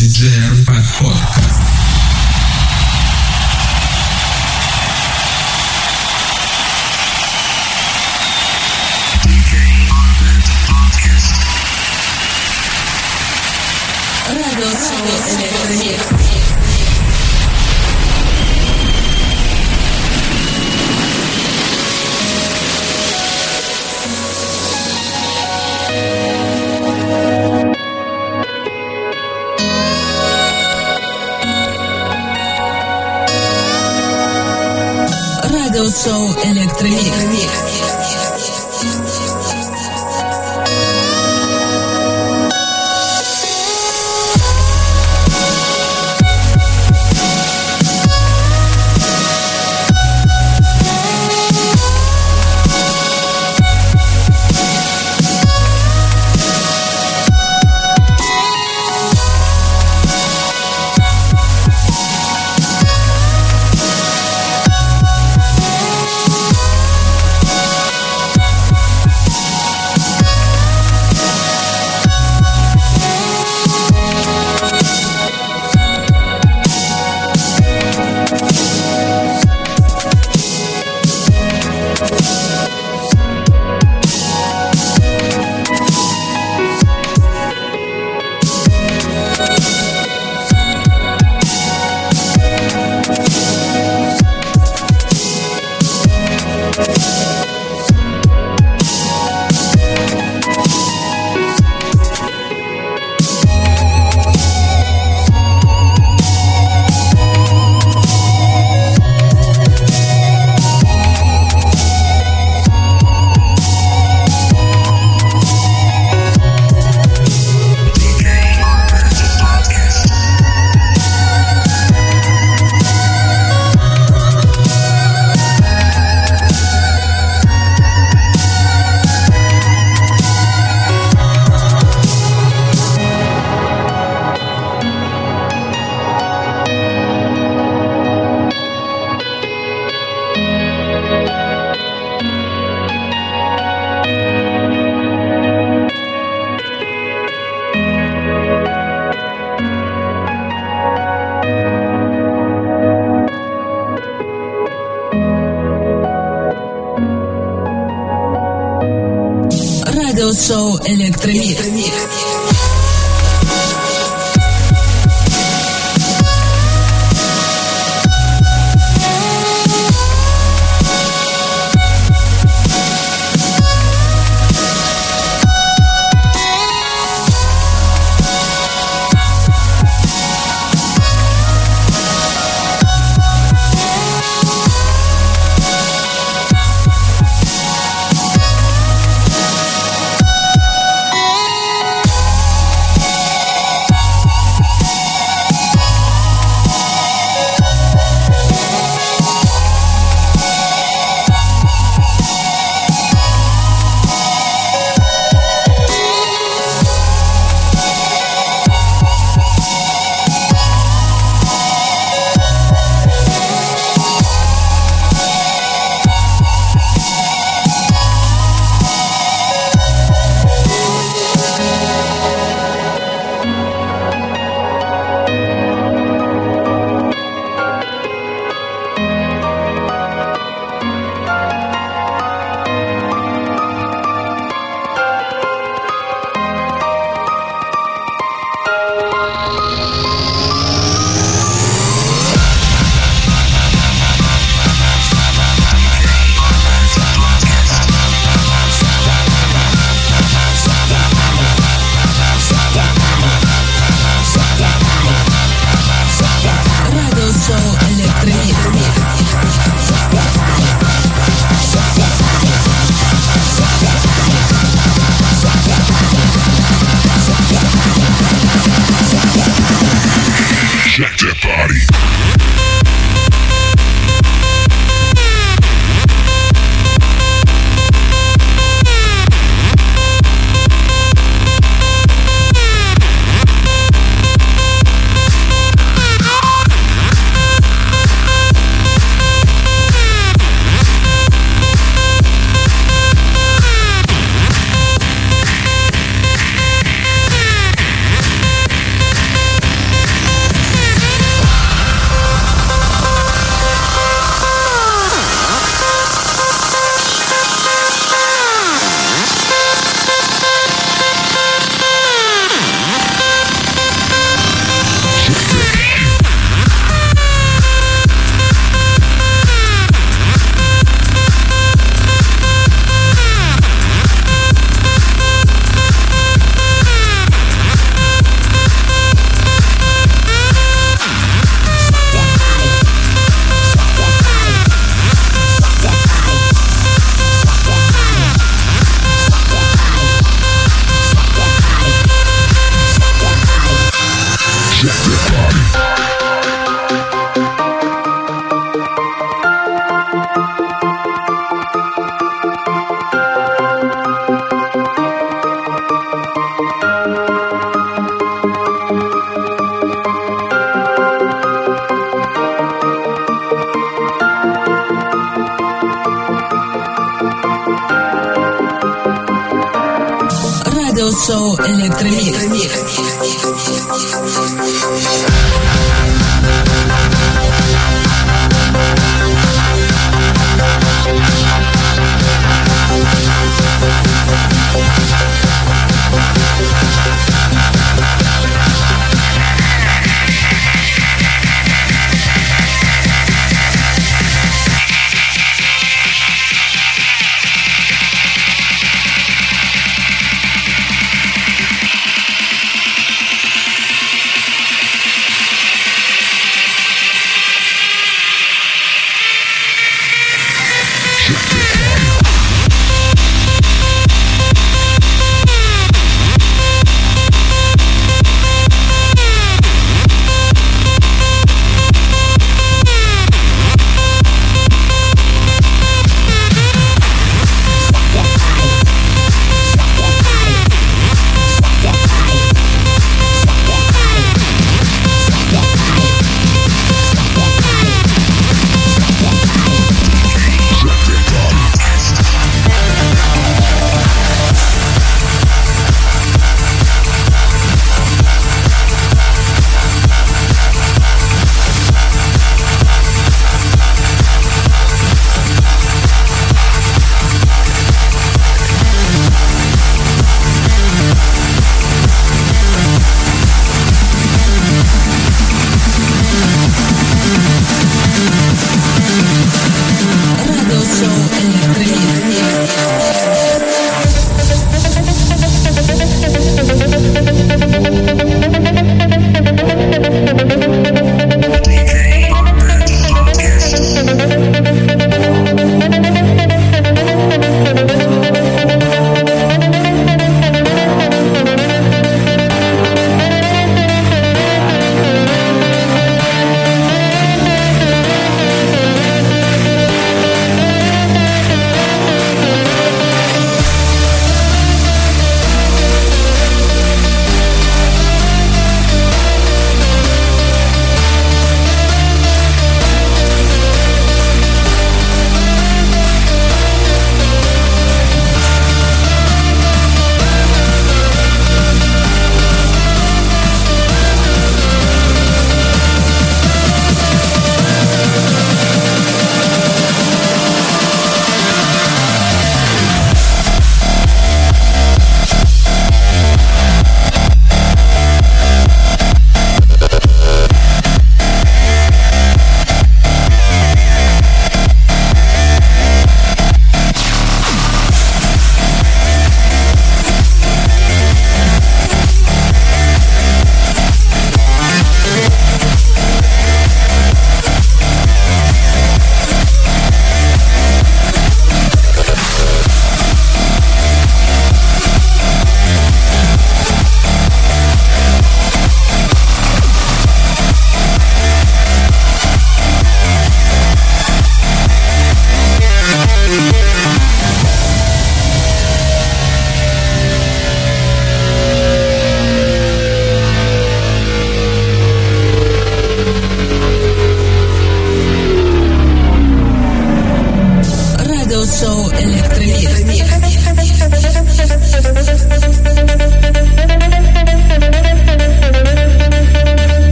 [0.00, 1.79] DJ Pat
[36.82, 37.29] Remix.